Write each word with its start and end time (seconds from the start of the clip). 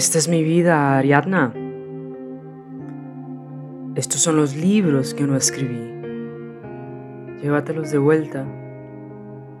Esta 0.00 0.16
es 0.16 0.28
mi 0.28 0.42
vida, 0.42 0.96
Ariadna. 0.96 1.52
Estos 3.96 4.22
son 4.22 4.36
los 4.36 4.56
libros 4.56 5.12
que 5.12 5.24
no 5.24 5.36
escribí. 5.36 5.92
Llévatelos 7.42 7.90
de 7.90 7.98
vuelta. 7.98 8.46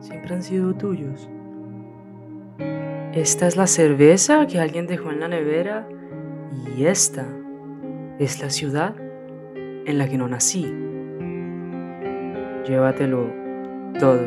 Siempre 0.00 0.34
han 0.34 0.42
sido 0.42 0.72
tuyos. 0.72 1.28
Esta 3.12 3.48
es 3.48 3.58
la 3.58 3.66
cerveza 3.66 4.46
que 4.46 4.58
alguien 4.58 4.86
dejó 4.86 5.10
en 5.10 5.20
la 5.20 5.28
nevera 5.28 5.86
y 6.74 6.86
esta 6.86 7.26
es 8.18 8.40
la 8.40 8.48
ciudad 8.48 8.94
en 9.54 9.98
la 9.98 10.08
que 10.08 10.16
no 10.16 10.26
nací. 10.26 10.64
Llévatelo 12.66 13.30
todo. 13.98 14.24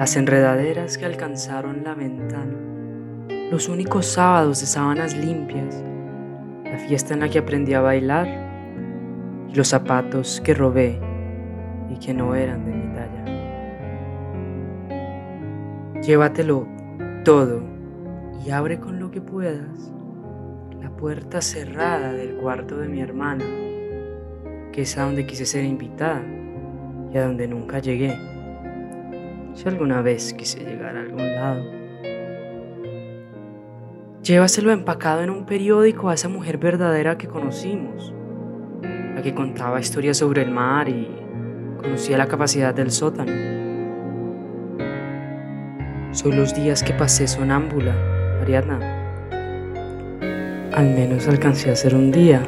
Las 0.00 0.16
enredaderas 0.16 0.98
que 0.98 1.06
alcanzaron 1.06 1.84
la 1.84 1.94
ventana. 1.94 2.79
Los 3.50 3.68
únicos 3.68 4.06
sábados 4.06 4.60
de 4.60 4.66
sábanas 4.66 5.16
limpias. 5.16 5.82
La 6.62 6.78
fiesta 6.78 7.14
en 7.14 7.20
la 7.20 7.28
que 7.28 7.40
aprendí 7.40 7.74
a 7.74 7.80
bailar. 7.80 8.28
Y 9.48 9.56
los 9.56 9.66
zapatos 9.66 10.40
que 10.44 10.54
robé 10.54 11.00
y 11.90 11.96
que 11.98 12.14
no 12.14 12.36
eran 12.36 12.64
de 12.64 12.72
mi 12.72 12.94
talla. 12.94 13.24
Llévatelo 16.00 16.68
todo 17.24 17.64
y 18.46 18.50
abre 18.50 18.78
con 18.78 19.00
lo 19.00 19.10
que 19.10 19.20
puedas 19.20 19.92
la 20.80 20.90
puerta 20.90 21.42
cerrada 21.42 22.12
del 22.12 22.36
cuarto 22.36 22.78
de 22.78 22.86
mi 22.86 23.00
hermana, 23.00 23.44
que 24.70 24.82
es 24.82 24.96
a 24.96 25.02
donde 25.02 25.26
quise 25.26 25.44
ser 25.44 25.64
invitada 25.64 26.22
y 27.12 27.18
a 27.18 27.26
donde 27.26 27.48
nunca 27.48 27.80
llegué. 27.80 28.16
Si 29.54 29.68
alguna 29.68 30.02
vez 30.02 30.32
quise 30.34 30.60
llegar 30.60 30.96
a 30.96 31.00
algún 31.00 31.34
lado. 31.34 31.79
Llévaselo 34.30 34.70
empacado 34.70 35.22
en 35.24 35.30
un 35.30 35.44
periódico 35.44 36.08
a 36.08 36.14
esa 36.14 36.28
mujer 36.28 36.56
verdadera 36.56 37.18
que 37.18 37.26
conocimos, 37.26 38.14
la 38.80 39.22
que 39.22 39.34
contaba 39.34 39.80
historias 39.80 40.18
sobre 40.18 40.42
el 40.42 40.52
mar 40.52 40.88
y 40.88 41.08
conocía 41.82 42.16
la 42.16 42.28
capacidad 42.28 42.72
del 42.72 42.92
sótano. 42.92 43.32
Son 46.12 46.36
los 46.36 46.54
días 46.54 46.84
que 46.84 46.92
pasé 46.92 47.26
sonámbula, 47.26 47.92
Ariadna. 48.40 48.78
Al 50.74 50.94
menos 50.94 51.26
alcancé 51.26 51.70
a 51.70 51.72
hacer 51.72 51.96
un 51.96 52.12
día. 52.12 52.40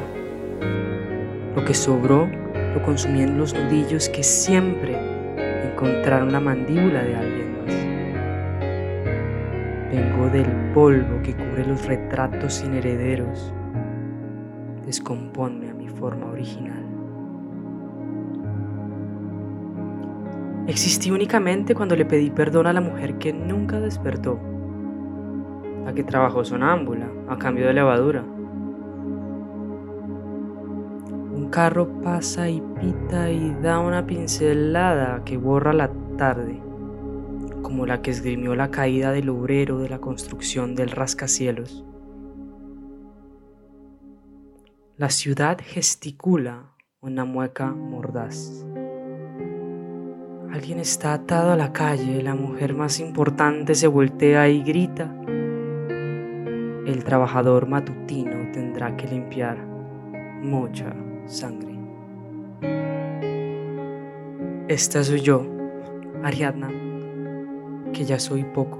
Lo 1.53 1.65
que 1.65 1.73
sobró 1.73 2.29
lo 2.73 2.81
consumí 2.81 3.23
en 3.23 3.37
los 3.37 3.53
nudillos 3.53 4.07
que 4.07 4.23
siempre 4.23 4.97
encontraron 5.69 6.31
la 6.31 6.39
mandíbula 6.39 7.03
de 7.03 7.15
alguien. 7.17 7.52
Vengo 9.93 10.27
del 10.27 10.47
polvo 10.73 11.21
que 11.21 11.35
cubre 11.35 11.67
los 11.67 11.85
retratos 11.85 12.55
sin 12.55 12.73
herederos. 12.73 13.53
Descomponme 14.87 15.69
a 15.69 15.75
mi 15.75 15.87
forma 15.87 16.25
original. 16.31 16.83
Existí 20.65 21.11
únicamente 21.11 21.75
cuando 21.75 21.95
le 21.95 22.05
pedí 22.05 22.31
perdón 22.31 22.65
a 22.65 22.73
la 22.73 22.81
mujer 22.81 23.19
que 23.19 23.33
nunca 23.33 23.79
despertó, 23.79 24.39
la 25.85 25.93
que 25.93 26.03
trabajó 26.03 26.43
sonámbula 26.43 27.07
a 27.29 27.37
cambio 27.37 27.67
de 27.67 27.73
levadura. 27.73 28.23
Un 31.35 31.49
carro 31.51 32.01
pasa 32.01 32.49
y 32.49 32.63
pita 32.81 33.29
y 33.29 33.55
da 33.61 33.77
una 33.77 34.07
pincelada 34.07 35.23
que 35.23 35.37
borra 35.37 35.71
la 35.71 35.91
tarde, 36.17 36.59
como 37.63 37.87
la 37.87 38.03
que 38.03 38.11
esgrimió 38.11 38.53
la 38.55 38.69
caída 38.69 39.11
del 39.11 39.29
obrero 39.29 39.79
de 39.79 39.89
la 39.89 39.99
construcción 39.99 40.75
del 40.75 40.91
rascacielos. 40.91 41.83
La 44.97 45.09
ciudad 45.09 45.57
gesticula 45.59 46.75
una 47.01 47.25
mueca 47.25 47.71
mordaz. 47.71 48.63
Alguien 50.51 50.77
está 50.77 51.13
atado 51.13 51.53
a 51.53 51.57
la 51.57 51.73
calle, 51.73 52.21
la 52.21 52.35
mujer 52.35 52.75
más 52.75 52.99
importante 52.99 53.73
se 53.73 53.87
voltea 53.87 54.47
y 54.49 54.61
grita. 54.61 55.11
El 56.85 57.03
trabajador 57.03 57.67
matutino 57.67 58.51
tendrá 58.51 58.95
que 58.95 59.07
limpiar 59.07 59.57
mucha 60.43 60.93
sangre. 61.25 61.73
Esta 64.67 65.03
soy 65.03 65.21
yo, 65.21 65.45
Ariadna, 66.23 66.82
que 67.91 68.05
ya 68.05 68.19
soy 68.19 68.43
poco. 68.43 68.79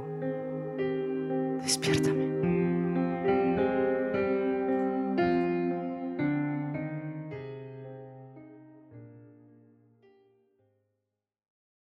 Despiértame. 1.63 2.12